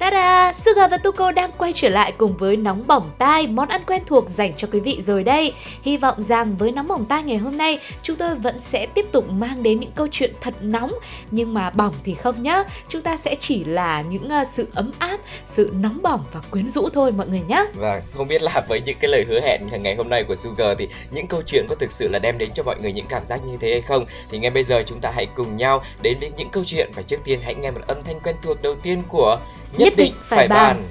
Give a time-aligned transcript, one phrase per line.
[0.00, 0.52] Ta-da!
[0.52, 4.02] Suga và Tuko đang quay trở lại cùng với Nóng Bỏng Tai, món ăn quen
[4.06, 5.54] thuộc dành cho quý vị rồi đây.
[5.82, 9.06] Hy vọng rằng với Nóng Bỏng Tai ngày hôm nay, chúng tôi vẫn sẽ tiếp
[9.12, 10.92] tục mang đến những câu chuyện thật nóng,
[11.30, 12.64] nhưng mà bỏng thì không nhá.
[12.88, 16.68] Chúng ta sẽ chỉ là những ờ, sự ấm áp, sự nóng bỏng và quyến
[16.68, 17.64] rũ thôi mọi người nhé.
[17.74, 20.34] Và vâng, không biết là với những cái lời hứa hẹn ngày hôm nay của
[20.34, 23.06] Sugar thì những câu chuyện có thực sự là đem đến cho mọi người những
[23.08, 24.04] cảm giác như thế hay không?
[24.30, 27.02] Thì ngay bây giờ chúng ta hãy cùng nhau đến với những câu chuyện và
[27.02, 29.38] trước tiên hãy nghe một âm thanh quen thuộc đầu tiên của
[29.78, 30.82] Nhất định phải bàn.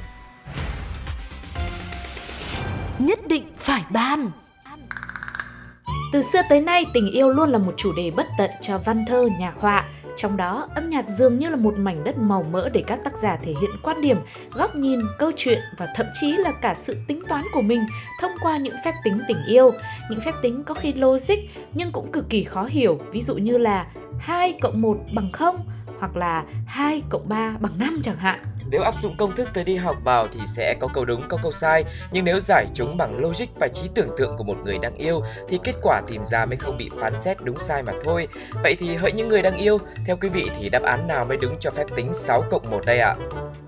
[3.00, 4.32] Nhất định phải ban.
[6.14, 9.06] Từ xưa tới nay, tình yêu luôn là một chủ đề bất tận cho văn
[9.08, 9.86] thơ, nhạc họa.
[10.18, 13.18] Trong đó, âm nhạc dường như là một mảnh đất màu mỡ để các tác
[13.18, 14.18] giả thể hiện quan điểm,
[14.54, 17.86] góc nhìn, câu chuyện và thậm chí là cả sự tính toán của mình
[18.22, 19.72] thông qua những phép tính tình yêu.
[20.10, 21.38] Những phép tính có khi logic
[21.74, 23.86] nhưng cũng cực kỳ khó hiểu, ví dụ như là
[24.20, 25.58] 2 cộng 1 bằng 0
[26.00, 28.40] hoặc là 2 cộng 3 bằng 5 chẳng hạn.
[28.72, 31.38] Nếu áp dụng công thức tới đi học vào thì sẽ có câu đúng có
[31.44, 34.78] câu sai, nhưng nếu giải chúng bằng logic và trí tưởng tượng của một người
[34.82, 37.94] đang yêu thì kết quả tìm ra mới không bị phán xét đúng sai mà
[38.04, 38.28] thôi.
[38.64, 41.38] Vậy thì hỡi những người đang yêu, theo quý vị thì đáp án nào mới
[41.38, 43.16] đúng cho phép tính 6 cộng 1 đây ạ?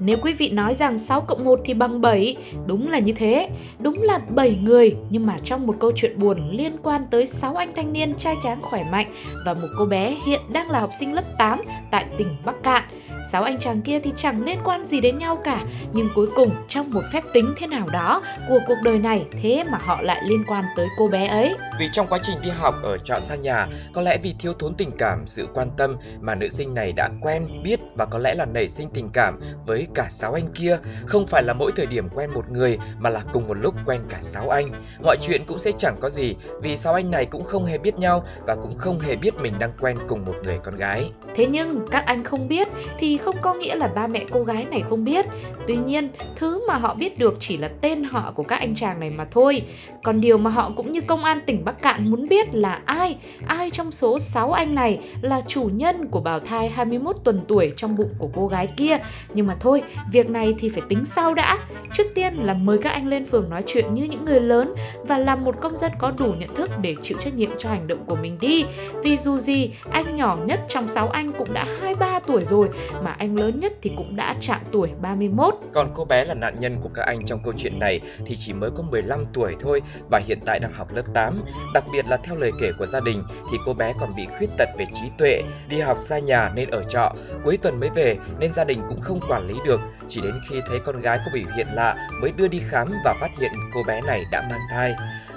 [0.04, 3.50] Nếu quý vị nói rằng 6 cộng 1 thì bằng 7, đúng là như thế.
[3.80, 7.56] Đúng là 7 người, nhưng mà trong một câu chuyện buồn liên quan tới 6
[7.56, 9.14] anh thanh niên trai tráng khỏe mạnh
[9.46, 12.84] và một cô bé hiện đang là học sinh lớp 8 tại tỉnh Bắc Cạn.
[13.32, 16.52] 6 anh chàng kia thì chẳng liên quan gì đến nhau cả, nhưng cuối cùng
[16.68, 20.22] trong một phép tính thế nào đó của cuộc đời này thế mà họ lại
[20.26, 21.54] liên quan tới cô bé ấy.
[21.80, 24.74] Vì trong quá trình đi học ở trọ xa nhà, có lẽ vì thiếu thốn
[24.76, 28.36] tình cảm, sự quan tâm mà nữ sinh này đã quen, biết và có lẽ
[28.36, 30.78] là nảy sinh tình cảm với cả sáu anh kia.
[31.06, 34.02] Không phải là mỗi thời điểm quen một người mà là cùng một lúc quen
[34.10, 34.72] cả sáu anh.
[35.04, 38.00] Mọi chuyện cũng sẽ chẳng có gì vì sáu anh này cũng không hề biết
[38.00, 41.12] nhau và cũng không hề biết mình đang quen cùng một người con gái.
[41.36, 42.68] Thế nhưng các anh không biết
[43.00, 45.26] thì không có nghĩa là ba mẹ cô gái này không biết.
[45.68, 49.00] Tuy nhiên, thứ mà họ biết được chỉ là tên họ của các anh chàng
[49.00, 49.62] này mà thôi.
[50.04, 53.18] Còn điều mà họ cũng như công an tỉnh Bắc Cạn muốn biết là ai,
[53.48, 57.74] ai trong số 6 anh này là chủ nhân của bào thai 21 tuần tuổi
[57.76, 58.98] trong bụng của cô gái kia.
[59.34, 59.81] Nhưng mà thôi,
[60.12, 61.58] việc này thì phải tính sau đã.
[61.94, 64.74] Trước tiên là mời các anh lên phường nói chuyện như những người lớn
[65.08, 67.88] và làm một công dân có đủ nhận thức để chịu trách nhiệm cho hành
[67.88, 68.66] động của mình đi.
[69.04, 72.70] Vì dù gì, anh nhỏ nhất trong 6 anh cũng đã 23 tuổi rồi
[73.04, 75.56] mà anh lớn nhất thì cũng đã chạm tuổi 31.
[75.74, 78.54] Còn cô bé là nạn nhân của các anh trong câu chuyện này thì chỉ
[78.54, 81.44] mới có 15 tuổi thôi và hiện tại đang học lớp 8.
[81.74, 84.50] Đặc biệt là theo lời kể của gia đình thì cô bé còn bị khuyết
[84.58, 88.18] tật về trí tuệ, đi học xa nhà nên ở trọ, cuối tuần mới về
[88.40, 89.80] nên gia đình cũng không quản lý được.
[90.08, 93.16] Chỉ đến khi thấy con gái có biểu hiện lạ mới đưa đi khám và
[93.22, 94.94] phát hiện cô bé này đã mang thai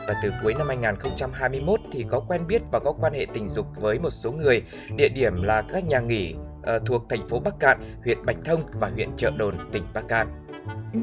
[0.09, 3.67] và từ cuối năm 2021 thì có quen biết và có quan hệ tình dục
[3.77, 4.63] với một số người.
[4.97, 6.35] Địa điểm là các nhà nghỉ
[6.67, 10.09] Ờ, thuộc thành phố Bắc Cạn, huyện Bạch Thông và huyện Trợ Đồn, tỉnh Bắc
[10.09, 10.44] Cạn.
[10.95, 11.01] Ừ,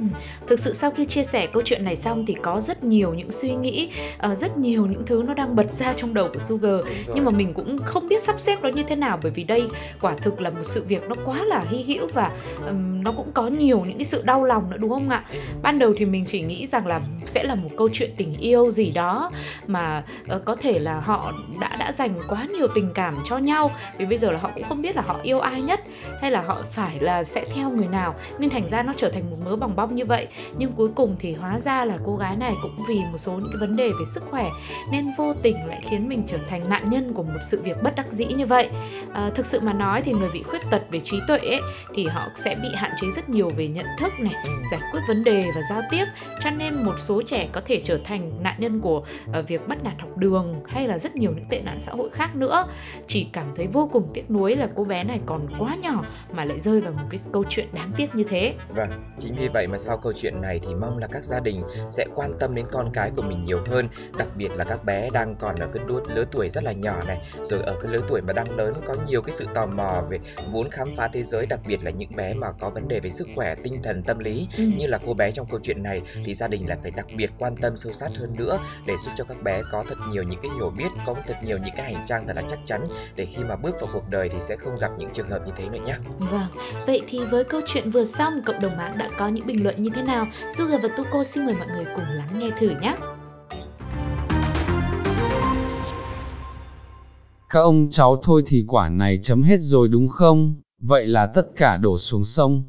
[0.48, 3.32] thực sự sau khi chia sẻ câu chuyện này xong thì có rất nhiều những
[3.32, 3.90] suy nghĩ,
[4.32, 6.76] uh, rất nhiều những thứ nó đang bật ra trong đầu của Sugar.
[7.16, 9.68] Nhưng mà mình cũng không biết sắp xếp nó như thế nào bởi vì đây
[10.02, 12.32] quả thực là một sự việc nó quá là hy hữu và
[12.66, 15.24] ừm, nó cũng có nhiều những cái sự đau lòng nữa đúng không ạ?
[15.62, 18.72] Ban đầu thì mình chỉ nghĩ rằng là sẽ là một câu chuyện tình yêu
[18.72, 19.32] gì đó
[19.68, 23.72] mà ờ, có thể là họ đã đã dành quá nhiều tình cảm cho nhau
[23.98, 25.80] vì bây giờ là họ cũng không biết là họ yêu ai nhất
[26.22, 28.16] hay là họ phải là sẽ theo người nào.
[28.40, 30.28] Nên thành ra nó trở thành một mớ bòng bong như vậy.
[30.58, 33.50] Nhưng cuối cùng thì hóa ra là cô gái này cũng vì một số những
[33.52, 34.50] cái vấn đề về sức khỏe
[34.92, 37.96] nên vô tình lại khiến mình trở thành nạn nhân của một sự việc bất
[37.96, 38.70] đắc dĩ như vậy.
[39.14, 41.62] À, thực sự mà nói thì người bị khuyết tật về trí tuệ ấy,
[41.96, 44.50] thì họ sẽ bị hạn chế rất nhiều về nhận thức này Ừ.
[44.72, 46.06] giải quyết vấn đề và giao tiếp.
[46.44, 49.04] Cho nên một số trẻ có thể trở thành nạn nhân của
[49.34, 52.10] ờ, việc bắt nạt học đường hay là rất nhiều những tệ nạn xã hội
[52.10, 52.68] khác nữa.
[53.08, 56.04] Chỉ cảm thấy vô cùng tiếc nuối là cô bé này còn quá nhỏ
[56.34, 58.54] mà lại rơi vào một cái câu chuyện đáng tiếc như thế.
[58.76, 61.64] Vâng, chính vì vậy mà sau câu chuyện này thì mong là các gia đình
[61.90, 65.10] sẽ quan tâm đến con cái của mình nhiều hơn, đặc biệt là các bé
[65.10, 68.02] đang còn ở cái đua, lứa tuổi rất là nhỏ này, rồi ở cái lứa
[68.10, 71.24] tuổi mà đang lớn có nhiều cái sự tò mò về muốn khám phá thế
[71.24, 74.04] giới, đặc biệt là những bé mà có vấn đề về sức khỏe, tinh thần,
[74.04, 74.64] tâm lý Ừ.
[74.78, 77.32] như là cô bé trong câu chuyện này thì gia đình là phải đặc biệt
[77.40, 80.40] quan tâm sâu sát hơn nữa để giúp cho các bé có thật nhiều những
[80.42, 83.26] cái hiểu biết, có thật nhiều những cái hành trang thật là chắc chắn để
[83.26, 85.70] khi mà bước vào cuộc đời thì sẽ không gặp những trường hợp như thế
[85.70, 85.96] nữa nhé.
[86.20, 86.48] Vâng,
[86.88, 89.76] vậy thì với câu chuyện vừa xong, cộng đồng mạng đã có những bình luận
[89.84, 90.28] như thế nào?
[90.58, 92.96] Sugar và Tuko xin mời mọi người cùng lắng nghe thử nhé.
[97.50, 100.56] Các ông cháu thôi thì quả này chấm hết rồi đúng không?
[100.80, 102.64] Vậy là tất cả đổ xuống sông.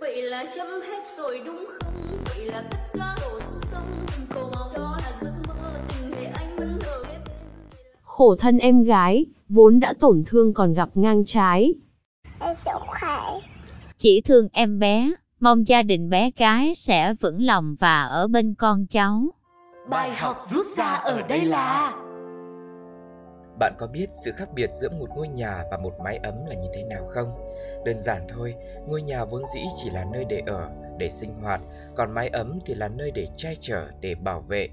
[0.00, 1.94] Vậy là chấm hết rồi đúng không?
[2.24, 3.86] Vậy là tất cả đổ xuống sông
[4.34, 7.20] Cầu mong đó là giấc mơ tình để anh vẫn ở bên
[8.02, 11.74] Khổ thân em gái, vốn đã tổn thương còn gặp ngang trái.
[12.40, 13.51] Em sống khỏe.
[14.02, 15.10] Chỉ thương em bé,
[15.40, 19.22] mong gia đình bé gái sẽ vững lòng và ở bên con cháu.
[19.90, 21.92] Bài học rút ra ở đây là
[23.58, 26.54] Bạn có biết sự khác biệt giữa một ngôi nhà và một mái ấm là
[26.54, 27.28] như thế nào không?
[27.84, 28.54] Đơn giản thôi,
[28.88, 31.60] ngôi nhà vốn dĩ chỉ là nơi để ở, để sinh hoạt,
[31.96, 34.68] còn mái ấm thì là nơi để che chở, để bảo vệ.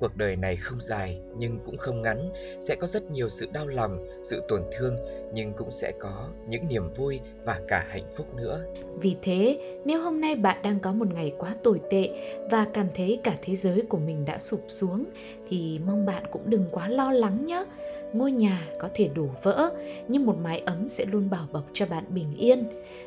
[0.00, 2.30] Cuộc đời này không dài nhưng cũng không ngắn,
[2.60, 4.96] sẽ có rất nhiều sự đau lòng, sự tổn thương
[5.32, 8.64] nhưng cũng sẽ có những niềm vui và cả hạnh phúc nữa.
[9.00, 12.08] Vì thế, nếu hôm nay bạn đang có một ngày quá tồi tệ
[12.50, 15.04] và cảm thấy cả thế giới của mình đã sụp xuống
[15.48, 17.64] thì mong bạn cũng đừng quá lo lắng nhé.
[18.12, 19.70] Ngôi nhà có thể đổ vỡ,
[20.08, 22.64] nhưng một mái ấm sẽ luôn bảo bọc cho bạn bình yên.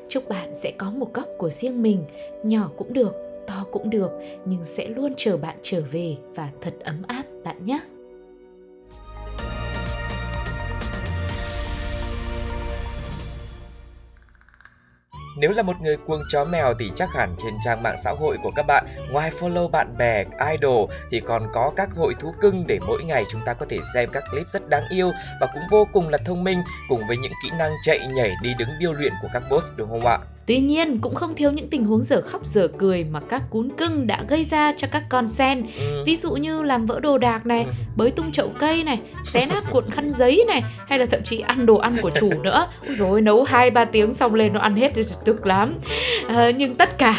[0.08, 2.04] Chúc bạn sẽ có một góc của riêng mình,
[2.44, 4.12] nhỏ cũng được, to cũng được,
[4.46, 7.80] nhưng sẽ luôn chờ bạn trở về và thật ấm áp bạn nhé.
[15.38, 18.38] Nếu là một người cuồng chó mèo thì chắc hẳn trên trang mạng xã hội
[18.44, 22.64] của các bạn ngoài follow bạn bè, idol thì còn có các hội thú cưng
[22.68, 25.12] để mỗi ngày chúng ta có thể xem các clip rất đáng yêu
[25.42, 26.60] và cũng vô cùng là thông minh
[26.90, 29.90] cùng với những kỹ năng chạy nhảy đi đứng điêu luyện của các boss đúng
[29.90, 30.18] không ạ?
[30.46, 33.70] Tuy nhiên cũng không thiếu những tình huống dở khóc dở cười mà các cún
[33.78, 35.66] cưng đã gây ra cho các con sen.
[35.80, 36.04] Ừ.
[36.06, 37.72] Ví dụ như làm vỡ đồ đạc này, Ừ.
[37.96, 41.40] bới tung chậu cây này, xé nát cuộn khăn giấy này, hay là thậm chí
[41.40, 42.68] ăn đồ ăn của chủ nữa.
[42.88, 45.76] Rồi nấu 2 3 tiếng xong lên nó ăn hết thì tức lắm.
[46.28, 47.16] À, nhưng tất cả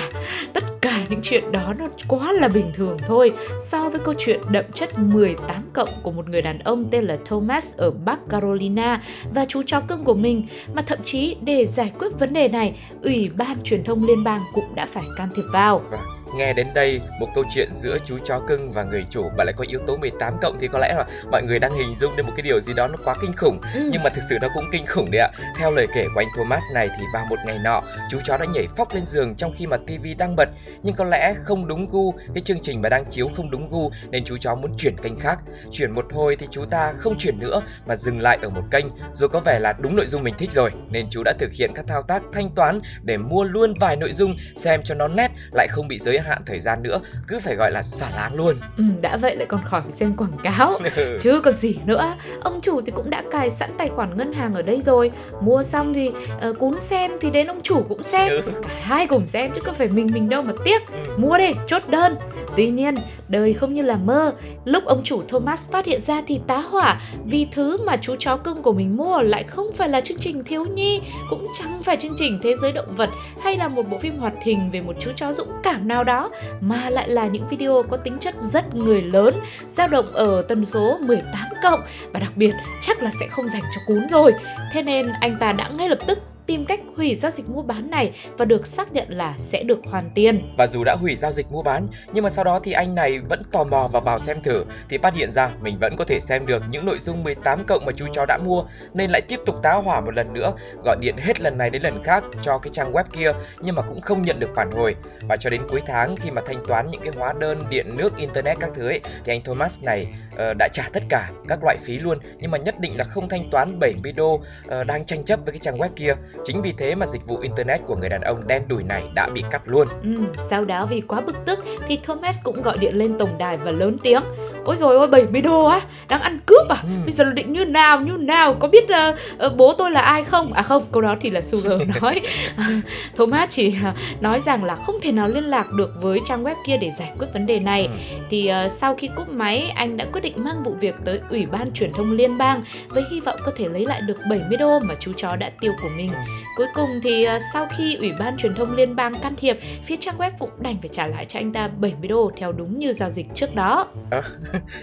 [0.52, 3.32] tất cả những chuyện đó nó quá là bình thường thôi
[3.70, 7.18] so với câu chuyện đậm chất 18 cộng của một người đàn ông tên là
[7.24, 9.02] Thomas ở Bắc Carolina
[9.34, 12.78] và chú chó cưng của mình mà thậm chí để giải quyết vấn đề này,
[13.02, 15.82] Ủy ban truyền thông liên bang cũng đã phải can thiệp vào.
[15.90, 16.13] Vâng.
[16.36, 19.52] Nghe đến đây, một câu chuyện giữa chú chó cưng và người chủ mà lại
[19.56, 22.26] có yếu tố 18 cộng thì có lẽ là mọi người đang hình dung đến
[22.26, 23.60] một cái điều gì đó nó quá kinh khủng.
[23.74, 23.88] Ừ.
[23.92, 25.28] Nhưng mà thực sự nó cũng kinh khủng đấy ạ.
[25.58, 28.46] Theo lời kể của anh Thomas này thì vào một ngày nọ, chú chó đã
[28.54, 30.48] nhảy phóc lên giường trong khi mà TV đang bật.
[30.82, 33.90] Nhưng có lẽ không đúng gu, cái chương trình mà đang chiếu không đúng gu
[34.10, 35.38] nên chú chó muốn chuyển kênh khác.
[35.72, 38.86] Chuyển một hồi thì chú ta không chuyển nữa mà dừng lại ở một kênh.
[39.12, 41.70] Rồi có vẻ là đúng nội dung mình thích rồi nên chú đã thực hiện
[41.74, 45.30] các thao tác thanh toán để mua luôn vài nội dung xem cho nó nét
[45.52, 48.56] lại không bị giới hạn thời gian nữa, cứ phải gọi là xả láng luôn.
[48.76, 50.72] Ừ, đã vậy lại còn khỏi phải xem quảng cáo.
[51.20, 54.54] Chứ còn gì nữa ông chủ thì cũng đã cài sẵn tài khoản ngân hàng
[54.54, 55.10] ở đây rồi.
[55.40, 56.08] Mua xong thì
[56.48, 58.28] uh, cún xem thì đến ông chủ cũng xem.
[58.30, 58.40] Ừ.
[58.62, 60.82] cả hai cùng xem chứ có phải mình mình đâu mà tiếc.
[60.92, 60.98] Ừ.
[61.16, 62.16] mua đi chốt đơn.
[62.56, 62.94] Tuy nhiên
[63.28, 64.34] đời không như là mơ.
[64.64, 68.36] Lúc ông chủ Thomas phát hiện ra thì tá hỏa vì thứ mà chú chó
[68.36, 71.00] cưng của mình mua lại không phải là chương trình thiếu nhi
[71.30, 73.10] cũng chẳng phải chương trình thế giới động vật
[73.42, 76.13] hay là một bộ phim hoạt hình về một chú chó dũng cảm nào đó
[76.60, 80.64] mà lại là những video có tính chất rất người lớn, dao động ở tần
[80.64, 81.80] số 18 cộng.
[82.12, 84.32] Và đặc biệt, chắc là sẽ không dành cho cún rồi.
[84.72, 87.90] Thế nên anh ta đã ngay lập tức tìm cách hủy giao dịch mua bán
[87.90, 91.32] này và được xác nhận là sẽ được hoàn tiền Và dù đã hủy giao
[91.32, 94.18] dịch mua bán, nhưng mà sau đó thì anh này vẫn tò mò và vào
[94.18, 97.24] xem thử thì phát hiện ra mình vẫn có thể xem được những nội dung
[97.24, 100.32] 18 cộng mà chú chó đã mua nên lại tiếp tục tá hỏa một lần
[100.32, 100.52] nữa,
[100.84, 103.82] gọi điện hết lần này đến lần khác cho cái trang web kia nhưng mà
[103.82, 104.96] cũng không nhận được phản hồi.
[105.28, 108.16] Và cho đến cuối tháng khi mà thanh toán những cái hóa đơn điện nước
[108.16, 111.76] internet các thứ ấy thì anh Thomas này uh, đã trả tất cả các loại
[111.82, 114.42] phí luôn nhưng mà nhất định là không thanh toán 70 đô uh,
[114.86, 116.14] đang tranh chấp với cái trang web kia.
[116.44, 119.28] Chính vì thế mà dịch vụ internet của người đàn ông đen đủi này đã
[119.34, 119.88] bị cắt luôn.
[120.02, 123.56] Ừ, sau đó vì quá bực tức thì Thomas cũng gọi điện lên tổng đài
[123.56, 124.22] và lớn tiếng
[124.64, 126.76] Ôi rồi ôi 70 đô á, đang ăn cướp à?
[126.82, 126.88] Ừ.
[127.02, 130.24] Bây giờ định như nào, như nào, có biết ờ, ờ, bố tôi là ai
[130.24, 130.52] không?
[130.52, 132.20] À không, câu đó thì là Sugar nói
[133.16, 136.54] Thomas chỉ ờ, nói rằng là không thể nào liên lạc được với trang web
[136.66, 137.90] kia để giải quyết vấn đề này Ừ.
[138.30, 141.46] Thì ờ, sau khi cúp máy, anh đã quyết định mang vụ việc tới Ủy
[141.46, 144.78] ban truyền thông liên bang Với hy vọng có thể lấy lại được 70 đô
[144.78, 146.10] mà chú chó đã tiêu của mình
[146.56, 149.96] Cuối cùng thì ờ, sau khi Ủy ban truyền thông liên bang can thiệp phía
[149.96, 152.92] trang web cũng đành phải trả lại cho anh ta 70 đô theo đúng như
[152.92, 153.86] giao dịch trước đó.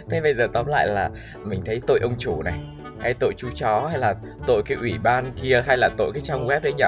[0.09, 1.09] Thế bây giờ tóm lại là
[1.45, 2.59] mình thấy tội ông chủ này
[3.01, 4.15] hay tội chú chó hay là
[4.47, 6.85] tội cái ủy ban kia hay là tội cái trang web đấy nhỉ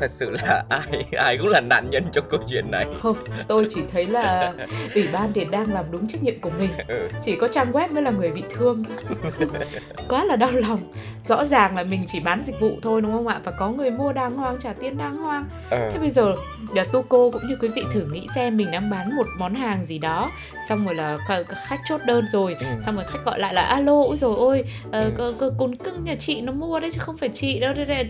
[0.00, 2.86] thật sự là ai ai cũng là nạn nhân trong câu chuyện này.
[3.02, 3.16] Không,
[3.48, 4.52] tôi chỉ thấy là
[4.94, 6.70] ủy ban thì đang làm đúng trách nhiệm của mình.
[6.88, 7.08] Ừ.
[7.24, 8.84] Chỉ có trang web mới là người bị thương.
[10.08, 10.80] Quá là đau lòng.
[11.28, 13.40] Rõ ràng là mình chỉ bán dịch vụ thôi đúng không ạ?
[13.44, 15.44] Và có người mua đàng hoàng trả tiền đàng hoàng.
[15.70, 15.90] Ờ.
[15.92, 16.34] Thế bây giờ
[16.74, 19.84] là Tuco cũng như quý vị thử nghĩ xem Mình đang bán một món hàng
[19.84, 20.30] gì đó.
[20.68, 22.56] Xong rồi là kh- khách chốt đơn rồi.
[22.60, 22.66] Ừ.
[22.86, 25.10] Xong rồi khách gọi lại là Alo, ôi rồi ôi ờ, Ừ.
[25.16, 27.74] c- c- Cún cưng nhà chị nó mua đấy chứ không phải chị đâu.
[27.74, 28.06] Đây, đây,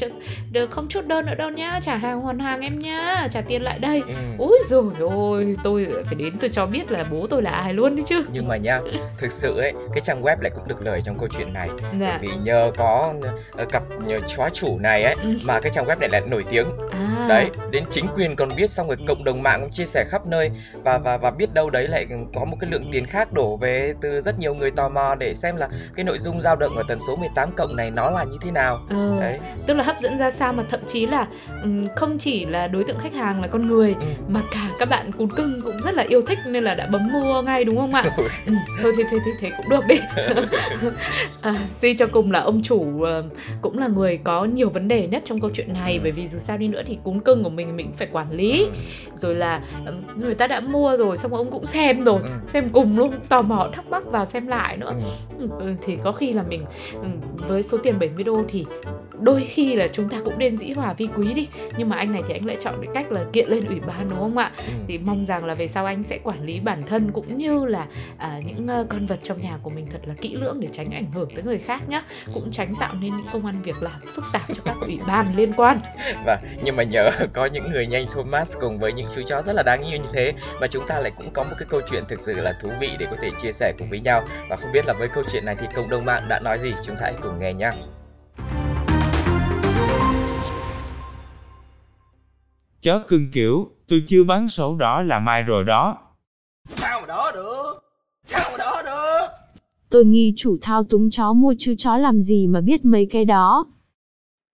[0.53, 1.81] đây, Không chốt đơn nữa đâu nhá.
[1.83, 3.29] Trả hàng hoàn hàng em nhá.
[3.31, 4.03] Trả tiền lại đây.
[4.07, 4.15] Ừ.
[4.39, 7.97] Úi rồi ôi, tôi phải đến tôi cho biết là bố tôi là ai luôn
[7.97, 8.25] đấy chứ.
[8.33, 8.81] Nhưng mà nha
[9.19, 11.69] thực sự ấy cái trang web lại cũng được lời trong câu chuyện này.
[12.01, 12.19] Dạ.
[12.23, 13.15] Vì nhờ có
[13.53, 15.37] ờ, cặp nhờ chó chủ này ấy Ừ.
[15.47, 16.67] mà cái trang web này lại nổi tiếng.
[16.93, 20.05] À, đấy đến chính quyền còn biết xong rồi cộng đồng mạng cũng chia sẻ
[20.09, 20.51] khắp nơi.
[20.85, 23.95] Và và và biết đâu đấy lại có một cái lượng tiền khác đổ về
[24.01, 26.83] từ rất nhiều người tò mò để xem là cái nội dung dao động ở
[26.89, 30.01] tần số 18 cộng này nó là như thế nào ờ, đấy Tức là hấp
[30.01, 31.27] dẫn ra sao mà thậm chí là
[31.63, 34.07] ừm, không chỉ là đối tượng khách hàng là con người ừ.
[34.29, 37.13] Mà cả các bạn cún cưng cũng rất là yêu thích nên là đã bấm
[37.13, 38.05] mua ngay đúng không ạ?
[38.47, 39.97] Ừ, thôi thế thế thế thế cũng được đi.
[41.43, 43.25] à, suy cho cùng là ông chủ ờ,
[43.63, 46.01] cũng là người có nhiều vấn đề nhất trong câu chuyện này Ừ.
[46.03, 48.67] bởi vì dù sao đi nữa thì cún cưng của mình mình phải quản lý.
[49.15, 52.29] Rồi là ừm, người ta đã mua rồi xong rồi ông cũng xem rồi, Ừ.
[52.53, 54.93] xem cùng luôn, tò mò thắc mắc vào xem lại nữa.
[55.39, 55.49] ừ.
[55.59, 58.67] Ừ, thì có khi là mình ừ, với số tiền 70 đô thì
[59.21, 62.13] đôi khi là chúng ta cũng nên dĩ hòa vi quý đi nhưng mà anh
[62.13, 64.51] này thì anh lại chọn cái cách là kiện lên ủy ban đúng không ạ
[64.59, 64.73] Ừ.
[64.89, 67.87] thì mong rằng là về sau anh sẽ quản lý bản thân cũng như là
[68.19, 70.91] à, những ờ, con vật trong nhà của mình thật là kỹ lưỡng để tránh
[70.95, 72.03] ảnh hưởng tới người khác nhá
[72.35, 75.37] cũng tránh tạo nên những công ăn việc làm phức tạp cho các ủy ban
[75.37, 75.81] liên quan
[76.27, 79.53] Và nhưng mà nhờ có những người nhanh Thomas cùng với những chú chó rất
[79.53, 82.03] là đáng yêu như thế mà chúng ta lại cũng có một cái câu chuyện
[82.09, 84.73] thực sự là thú vị để có thể chia sẻ cùng với nhau và không
[84.73, 87.03] biết là với câu chuyện này thì cộng đồng mạng đã nói gì chúng ta
[87.03, 87.71] hãy cùng nghe nhé.
[92.85, 95.99] Chó cưng kiểu, tôi chưa bán sổ đỏ là mai rồi đó.
[99.91, 103.25] Tôi nghi chủ thao túng chó mua chứ chó làm gì mà biết mấy cái
[103.25, 103.67] đó.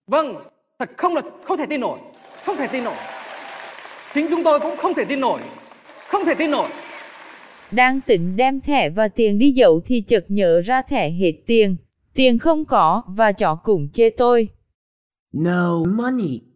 [0.06, 0.34] Vâng,
[0.78, 1.98] thật không là không thể tin nổi,
[2.44, 2.96] không thể tin nổi.
[4.12, 5.40] Chính chúng tôi cũng không thể tin nổi,
[6.08, 6.68] không thể tin nổi.
[7.70, 11.76] Đang định đem thẻ và tiền đi dậu thì chợt nhớ ra thẻ hết tiền.
[12.14, 14.48] Tiền không có và chó cũng chê tôi.
[15.32, 16.49] No money.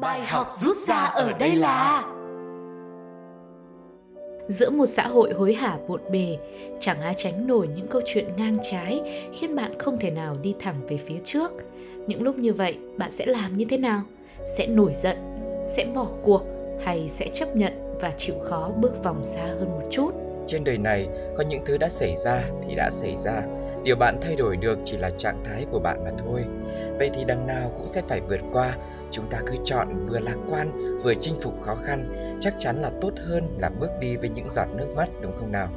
[0.00, 2.04] Bài học rút ra ở đây là
[4.48, 6.38] giữa một xã hội hối hả bộn bề
[6.80, 9.00] chẳng ai tránh nổi những câu chuyện ngang trái
[9.32, 11.52] khiến bạn không thể nào đi thẳng về phía trước.
[12.06, 14.02] Những lúc như vậy bạn sẽ làm như thế nào?
[14.56, 15.16] Sẽ nổi giận
[15.76, 16.42] sẽ bỏ cuộc
[16.84, 20.10] hay sẽ chấp nhận và chịu khó bước vòng xa hơn một chút?
[20.46, 23.42] Trên đời này có những thứ đã xảy ra thì đã xảy ra.
[23.84, 26.44] Điều bạn thay đổi được chỉ là trạng thái của bạn mà thôi.
[26.98, 28.76] Vậy thì đằng nào cũng sẽ phải vượt qua.
[29.10, 32.36] Chúng ta cứ chọn vừa lạc quan, vừa chinh phục khó khăn.
[32.40, 35.52] Chắc chắn là tốt hơn là bước đi với những giọt nước mắt đúng không
[35.52, 35.68] nào?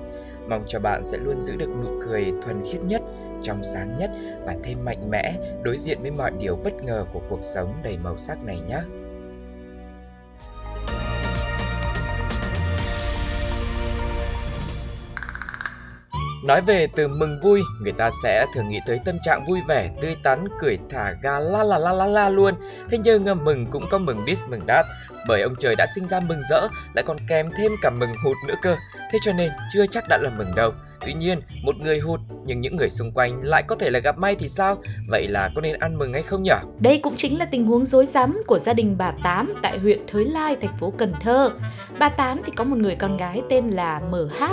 [0.50, 3.01] Mong cho bạn sẽ luôn giữ được nụ cười thuần khiết nhất,
[3.41, 4.12] trong sáng nhất
[4.45, 5.33] và thêm mạnh mẽ
[5.63, 8.79] đối diện với mọi điều bất ngờ của cuộc sống đầy màu sắc này nhé.
[16.45, 19.89] Nói về từ mừng vui, người ta sẽ thường nghĩ tới tâm trạng vui vẻ,
[20.01, 22.53] tươi tắn, cười thả ga la la la la la luôn.
[22.89, 24.85] Thế nhưng à, mừng cũng có mừng biết mừng đát,
[25.27, 28.37] bởi ông trời đã sinh ra mừng rỡ, lại còn kèm thêm cả mừng hụt
[28.47, 28.75] nữa cơ.
[29.11, 30.71] Thế cho nên chưa chắc đã là mừng đâu.
[31.05, 34.17] Tuy nhiên, một người hụt nhưng những người xung quanh lại có thể là gặp
[34.17, 34.77] may thì sao?
[35.09, 36.51] Vậy là có nên ăn mừng hay không nhỉ?
[36.79, 40.00] Đây cũng chính là tình huống rối rắm của gia đình bà Tám tại huyện
[40.07, 41.51] Thới Lai, thành phố Cần Thơ.
[42.00, 44.43] Bà Tám thì có một người con gái tên là MH,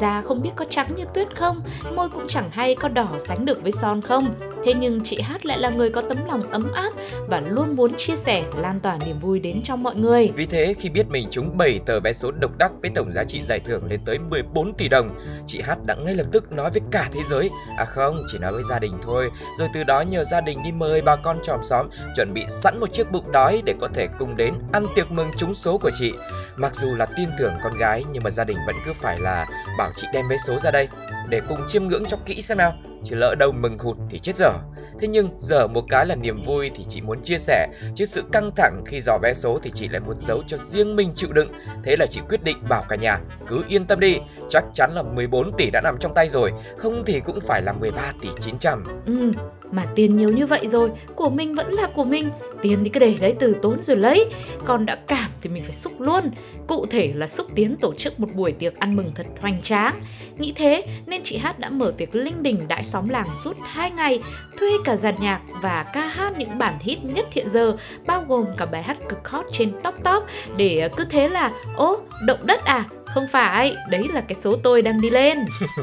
[0.00, 1.60] da không biết có trắng như tuyết không,
[1.96, 4.34] môi cũng chẳng hay có đỏ sánh được với son không.
[4.64, 6.92] Thế nhưng chị Hát lại là người có tấm lòng ấm áp
[7.28, 10.32] và luôn muốn chia sẻ, lan tỏa niềm vui đến cho mọi người.
[10.36, 13.24] Vì thế khi biết mình trúng 7 tờ vé số độc đắc với tổng giá
[13.24, 16.70] trị giải thưởng lên tới 14 tỷ đồng, chị Hát đã ngay lập tức nói
[16.70, 20.00] với cả thế giới, à không, chỉ nói với gia đình thôi, rồi từ đó
[20.00, 23.32] nhờ gia đình đi mời bà con chòm xóm chuẩn bị sẵn một chiếc bụng
[23.32, 26.12] đói để có thể cùng đến ăn tiệc mừng trúng số của chị.
[26.56, 29.46] Mặc dù là tin tưởng con gái nhưng mà gia đình vẫn cứ phải là
[29.78, 30.88] bảo chị đem vé số ra đây
[31.28, 32.72] để cùng chiêm ngưỡng cho kỹ xem nào
[33.04, 34.52] chứ lỡ đâu mừng hụt thì chết dở.
[35.00, 38.22] Thế nhưng giờ một cái là niềm vui thì chị muốn chia sẻ, chứ sự
[38.32, 41.32] căng thẳng khi dò vé số thì chị lại muốn giấu cho riêng mình chịu
[41.32, 41.48] đựng.
[41.84, 45.02] Thế là chị quyết định bảo cả nhà cứ yên tâm đi, chắc chắn là
[45.02, 48.84] 14 tỷ đã nằm trong tay rồi, không thì cũng phải là 13 tỷ 900.
[49.06, 49.32] Ừ,
[49.70, 52.30] mà tiền nhiều như vậy rồi, của mình vẫn là của mình.
[52.62, 54.26] Tiền thì cứ để đấy từ tốn rồi lấy.
[54.64, 56.30] Còn đã cảm thì mình phải xúc luôn.
[56.66, 60.00] Cụ thể là xúc tiến tổ chức một buổi tiệc ăn mừng thật hoành tráng.
[60.38, 63.90] Nghĩ thế nên chị Hát đã mở tiệc linh đình đại xóm làng suốt 2
[63.90, 64.22] ngày,
[64.58, 67.76] thuê cả dàn nhạc và ca hát những bản hit nhất hiện giờ,
[68.06, 70.24] bao gồm cả bài hát cực hot trên Top Top
[70.56, 72.84] để cứ thế là Ố, động đất à?
[73.14, 75.38] Không phải, đấy là cái số tôi đang đi lên.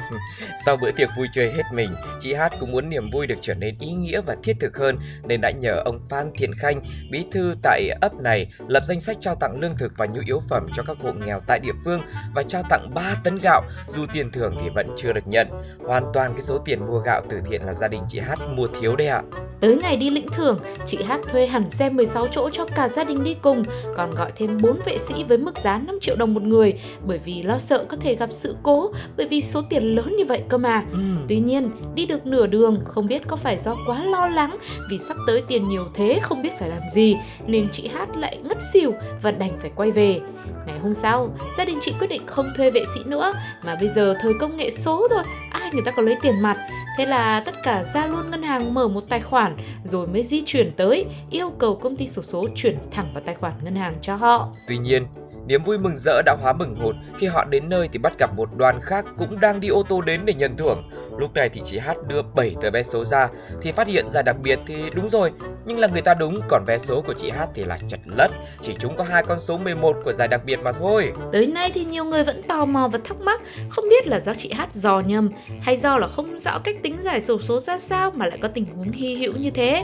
[0.65, 3.53] Sau bữa tiệc vui chơi hết mình, chị Hát cũng muốn niềm vui được trở
[3.53, 6.81] nên ý nghĩa và thiết thực hơn nên đã nhờ ông Phan Thiện Khanh,
[7.11, 10.41] bí thư tại ấp này lập danh sách trao tặng lương thực và nhu yếu
[10.49, 12.01] phẩm cho các hộ nghèo tại địa phương
[12.35, 15.47] và trao tặng 3 tấn gạo, dù tiền thưởng thì vẫn chưa được nhận.
[15.87, 18.67] Hoàn toàn cái số tiền mua gạo từ thiện là gia đình chị Hát mua
[18.81, 19.21] thiếu đấy ạ.
[19.61, 23.03] Tới ngày đi lĩnh thưởng, chị Hát thuê hẳn xe 16 chỗ cho cả gia
[23.03, 23.63] đình đi cùng,
[23.95, 26.73] còn gọi thêm 4 vệ sĩ với mức giá 5 triệu đồng một người
[27.05, 30.25] bởi vì lo sợ có thể gặp sự cố bởi vì số tiền lớn như
[30.25, 30.85] vậy cơ mà.
[30.91, 30.97] Ừ.
[31.27, 34.57] Tuy nhiên, đi được nửa đường không biết có phải do quá lo lắng
[34.89, 38.37] vì sắp tới tiền nhiều thế không biết phải làm gì nên chị Hát lại
[38.43, 40.19] ngất xỉu và đành phải quay về.
[40.67, 43.33] Ngày hôm sau, gia đình chị quyết định không thuê vệ sĩ nữa
[43.65, 46.57] mà bây giờ thời công nghệ số rồi, ai người ta có lấy tiền mặt.
[46.97, 50.41] Thế là tất cả ra luôn ngân hàng mở một tài khoản rồi mới di
[50.45, 53.95] chuyển tới yêu cầu công ty sổ số chuyển thẳng vào tài khoản ngân hàng
[54.01, 54.49] cho họ.
[54.67, 55.05] Tuy nhiên,
[55.47, 58.33] niềm vui mừng rỡ đã hóa mừng hụt khi họ đến nơi thì bắt gặp
[58.35, 60.89] một đoàn khác cũng đang đi ô tô đến để nhận thưởng.
[61.17, 63.27] Lúc này thì chị Hát đưa 7 tờ vé số ra
[63.61, 65.31] thì phát hiện ra đặc biệt thì đúng rồi,
[65.65, 68.31] nhưng là người ta đúng còn vé số của chị Hát thì là chật lất,
[68.61, 71.11] chỉ chúng có hai con số 11 của giải đặc biệt mà thôi.
[71.31, 74.33] Tới nay thì nhiều người vẫn tò mò và thắc mắc không biết là do
[74.37, 75.29] chị Hát dò nhầm
[75.61, 78.47] hay do là không rõ cách tính giải sổ số ra sao mà lại có
[78.47, 79.83] tình huống hy hữu như thế.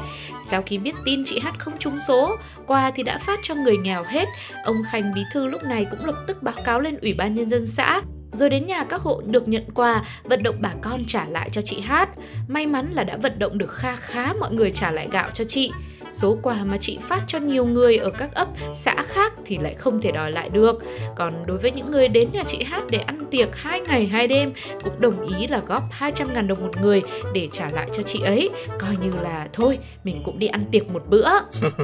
[0.51, 3.77] Sau khi biết tin chị Hát không trúng số, quà thì đã phát cho người
[3.77, 4.25] nghèo hết,
[4.63, 7.49] ông Khanh bí thư lúc này cũng lập tức báo cáo lên Ủy ban Nhân
[7.49, 8.01] dân xã
[8.33, 11.61] rồi đến nhà các hộ được nhận quà, vận động bà con trả lại cho
[11.61, 12.09] chị Hát.
[12.47, 15.43] May mắn là đã vận động được kha khá mọi người trả lại gạo cho
[15.43, 15.71] chị.
[16.13, 19.73] Số quà mà chị phát cho nhiều người ở các ấp, xã khác thì lại
[19.73, 20.75] không thể đòi lại được.
[21.15, 24.27] Còn đối với những người đến nhà chị Hát để ăn tiệc hai ngày hai
[24.27, 24.53] đêm
[24.83, 27.01] cũng đồng ý là góp 200 ngàn đồng một người
[27.33, 28.49] để trả lại cho chị ấy.
[28.79, 31.27] Coi như là thôi, mình cũng đi ăn tiệc một bữa.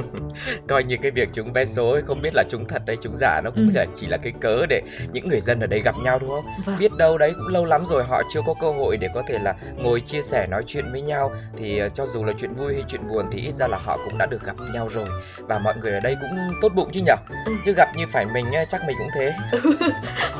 [0.68, 3.14] Coi như cái việc trúng vé số ấy, không biết là trúng thật hay trúng
[3.16, 3.70] giả nó cũng Ừ.
[3.74, 4.82] chỉ, chỉ là cái cớ để
[5.12, 6.44] những người dân ở đây gặp nhau đúng không?
[6.64, 6.76] Vâng.
[6.78, 9.38] Biết đâu đấy cũng lâu lắm rồi họ chưa có cơ hội để có thể
[9.42, 12.74] là ngồi chia sẻ nói chuyện với nhau thì ờ, cho dù là chuyện vui
[12.74, 15.06] hay chuyện buồn thì ít ra là họ cũng đã được gặp nhau rồi
[15.48, 16.30] và mọi người ở đây cũng
[16.62, 17.16] tốt bụng chứ nhở?
[17.46, 17.52] Ừ.
[17.64, 19.32] Chứ gặp như phải mình chắc mình cũng thế.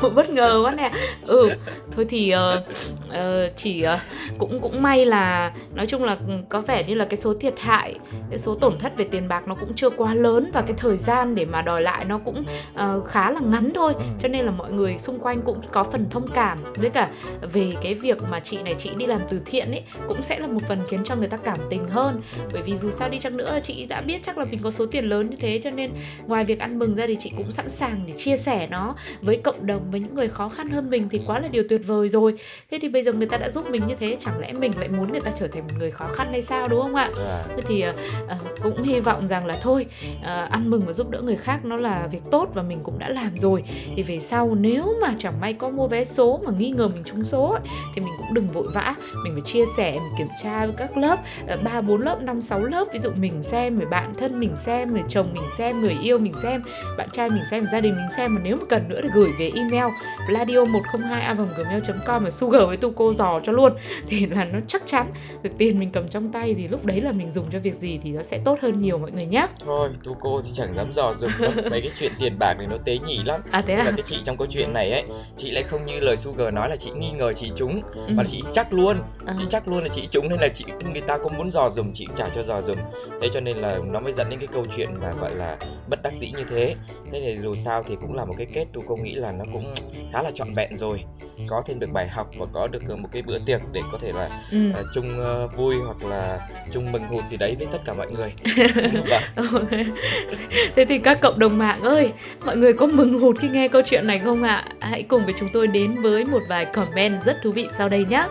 [0.15, 0.91] bất ngờ quá nè
[1.25, 1.49] ừ
[1.95, 2.63] thôi thì ờ,
[3.09, 3.99] ờ, chỉ ờ,
[4.37, 6.17] cũng cũng may là nói chung là
[6.49, 9.47] có vẻ như là cái số thiệt hại cái số tổn thất về tiền bạc
[9.47, 12.43] nó cũng chưa quá lớn và cái thời gian để mà đòi lại nó cũng
[12.75, 14.03] ờ, khá là ngắn thôi Ừ.
[14.21, 17.09] cho nên là mọi người xung quanh cũng có phần thông cảm với cả
[17.53, 20.47] về cái việc mà chị này chị đi làm từ thiện ấy cũng sẽ là
[20.47, 22.21] một phần khiến cho người ta cảm tình hơn
[22.53, 24.85] bởi vì dù sao đi chăng nữa chị đã biết chắc là mình có số
[24.85, 25.91] tiền lớn như thế cho nên
[26.27, 29.37] ngoài việc ăn mừng ra thì chị cũng sẵn sàng để chia sẻ nó với
[29.37, 32.09] cộng đồng với những người khó khăn hơn mình thì quá là điều tuyệt vời
[32.09, 32.33] rồi.
[32.71, 34.89] Thế thì bây giờ người ta đã giúp mình như thế chẳng lẽ mình lại
[34.89, 37.11] muốn người ta trở thành một người khó khăn hay sao đúng không ạ?
[37.47, 37.81] Thế thì
[38.27, 39.85] ờ, cũng hy vọng rằng là thôi
[40.23, 42.99] ờ, ăn mừng và giúp đỡ người khác nó là việc tốt và mình cũng
[42.99, 43.63] đã làm rồi.
[43.95, 47.03] Thì về sau nếu mà chẳng may có mua vé số mà nghi ngờ mình
[47.03, 47.61] trúng số ấy,
[47.95, 48.95] thì mình cũng đừng vội vã.
[49.23, 51.19] Mình phải chia sẻ mình kiểm tra với các lớp
[51.63, 52.87] ba bốn lớp năm sáu lớp.
[52.93, 56.17] Ví dụ mình xem rồi bạn thân mình xem rồi chồng mình xem người yêu
[56.17, 56.63] mình xem
[56.97, 58.35] bạn trai mình xem gia đình mình xem.
[58.35, 59.85] Mà nếu mà cần nữa thì gửi về email
[60.29, 63.73] vladio 102 gmail com và sugar với tu cô dò cho luôn.
[64.07, 65.07] Thì là nó chắc chắn
[65.43, 67.99] được tiền mình cầm trong tay thì lúc đấy là mình dùng cho việc gì
[68.03, 70.87] thì nó sẽ tốt hơn nhiều mọi người nhé thôi tu cô thì chẳng dám
[70.95, 71.51] dò dừng đâu.
[71.71, 73.41] Mấy cái chuyện tiền bạc này nó tế nhị lắm.
[73.51, 73.93] À thế Thế là à?
[73.97, 75.03] cái chị trong câu chuyện này ấy
[75.37, 78.01] chị lại không như lời Sugar nói là chị nghi ngờ chị trúng Ừ.
[78.09, 78.97] mà chị chắc luôn.
[79.25, 79.33] Ờ.
[79.39, 81.91] chị chắc luôn là chị trúng nên là chị người ta có muốn dò dùm
[81.93, 82.77] chị cũng chả cho dò dùm
[83.21, 85.57] thế cho nên là nó mới dẫn đến cái câu chuyện mà gọi là
[85.89, 86.75] bất đắc dĩ như thế
[87.11, 89.45] thế thì dù sao thì cũng là một cái kết tu cô nghĩ là nó
[89.53, 89.73] cũng
[90.13, 91.03] khá là trọn vẹn rồi
[91.47, 94.11] có thêm được bài học và có được một cái bữa tiệc để có thể
[94.11, 94.69] là ừ.
[94.69, 98.07] uh, chung ờ, vui hoặc là chung mừng hụt gì đấy với tất cả mọi
[98.11, 98.33] người
[99.51, 99.65] vâng
[100.75, 102.11] Thế thì các cộng đồng mạng ơi,
[102.45, 104.65] mọi người có mừng hụt khi nghe câu chuyện này không ạ?
[104.79, 108.05] Hãy cùng với chúng tôi đến với một vài comment rất thú vị sau đây
[108.05, 108.27] nhé.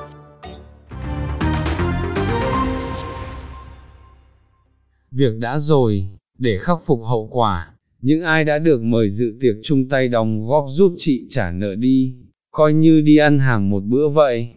[5.20, 9.54] Việc đã rồi, để khắc phục hậu quả, những ai đã được mời dự tiệc
[9.62, 12.14] chung tay đóng góp giúp chị trả nợ đi,
[12.50, 14.48] coi như đi ăn hàng một bữa vậy.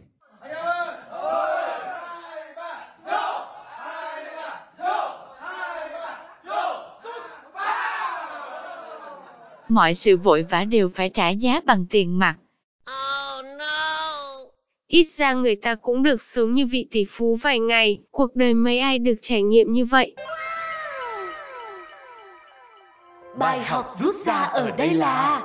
[9.70, 12.36] Mọi sự vội vã đều phải trả giá bằng tiền mặt.
[14.88, 18.54] Ít ra người ta cũng được sống như vị tỷ phú vài ngày, cuộc đời
[18.54, 20.16] mấy ai được trải nghiệm như vậy.
[23.44, 25.42] Bài học rút ra ở đây là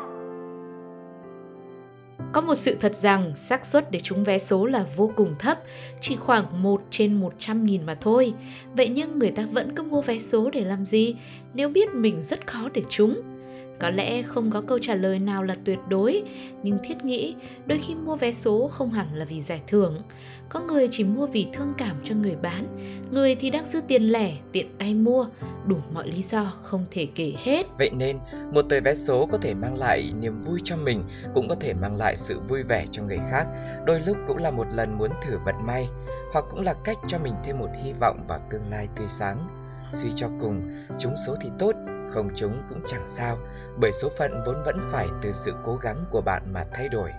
[2.32, 5.58] Có một sự thật rằng xác suất để trúng vé số là vô cùng thấp,
[6.00, 8.32] chỉ khoảng 1 trên 100 nghìn mà thôi.
[8.76, 11.16] Vậy nhưng người ta vẫn cứ mua vé số để làm gì
[11.54, 13.37] nếu biết mình rất khó để trúng?
[13.80, 16.22] Có lẽ không có câu trả lời nào là tuyệt đối,
[16.62, 17.34] nhưng thiết nghĩ
[17.66, 20.02] đôi khi mua vé số không hẳn là vì giải thưởng.
[20.48, 22.66] Có người chỉ mua vì thương cảm cho người bán,
[23.10, 25.26] người thì đang dư tiền lẻ, tiện tay mua,
[25.66, 27.66] đủ mọi lý do không thể kể hết.
[27.78, 28.18] Vậy nên,
[28.52, 31.02] một tờ vé số có thể mang lại niềm vui cho mình,
[31.34, 33.46] cũng có thể mang lại sự vui vẻ cho người khác.
[33.86, 35.88] Đôi lúc cũng là một lần muốn thử vận may,
[36.32, 39.48] hoặc cũng là cách cho mình thêm một hy vọng vào tương lai tươi sáng.
[39.92, 41.72] Suy cho cùng, trúng số thì tốt,
[42.10, 43.38] không trúng cũng chẳng sao,
[43.76, 47.10] bởi số phận vốn vẫn phải từ sự cố gắng của bạn mà thay đổi.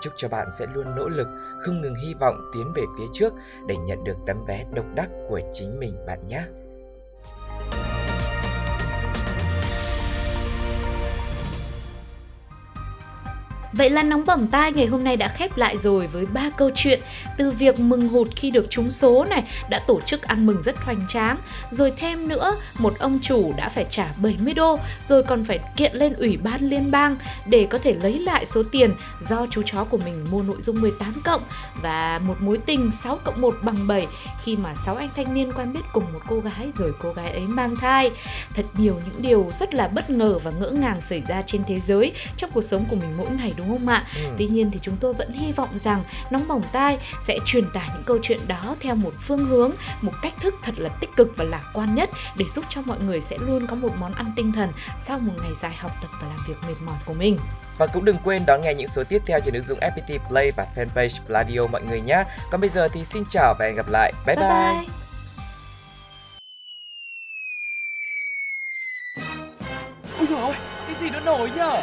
[0.00, 1.28] Chúc cho bạn sẽ luôn nỗ lực,
[1.60, 3.32] không ngừng hy vọng tiến về phía trước
[3.66, 6.44] để nhận được tấm vé độc đắc của chính mình bạn nhé.
[13.72, 16.70] Vậy là nóng bỏng tai ngày hôm nay đã khép lại rồi với ba câu
[16.74, 17.00] chuyện
[17.36, 20.76] từ việc mừng hụt khi được trúng số này đã tổ chức ăn mừng rất
[20.76, 21.38] hoành tráng,
[21.70, 24.78] rồi thêm nữa một ông chủ đã phải trả 70 đô
[25.08, 28.62] rồi còn phải kiện lên ủy ban liên bang để có thể lấy lại số
[28.72, 31.42] tiền do chú chó của mình mua nội dung 18 cộng
[31.82, 34.06] và một mối tình 6 cộng 1 bằng 7
[34.44, 37.30] khi mà 6 anh thanh niên quen biết cùng một cô gái rồi cô gái
[37.30, 38.10] ấy mang thai.
[38.54, 41.78] Thật nhiều những điều rất là bất ngờ và ngỡ ngàng xảy ra trên thế
[41.78, 44.06] giới trong cuộc sống của mình mỗi ngày đúng không ạ?
[44.16, 44.30] Ừ.
[44.38, 47.88] Tuy nhiên thì chúng tôi vẫn hy vọng rằng nóng bỏng tai sẽ truyền tải
[47.94, 51.28] những câu chuyện đó theo một phương hướng, một cách thức thật là tích cực
[51.36, 54.32] và lạc quan nhất để giúp cho mọi người sẽ luôn có một món ăn
[54.36, 54.72] tinh thần
[55.06, 57.38] sau một ngày dài học tập và làm việc mệt mỏi của mình.
[57.78, 60.50] Và cũng đừng quên đón nghe những số tiếp theo trên ứng dụng FPT Play
[60.56, 62.24] và fanpage Pladio mọi người nhé.
[62.50, 64.12] Còn bây giờ thì xin chào và hẹn gặp lại.
[64.26, 64.48] Bye bye.
[64.48, 64.74] bye.
[64.74, 64.84] bye.
[70.18, 70.54] Ôi dồi ôi,
[70.86, 71.82] cái gì nó nổi nhở?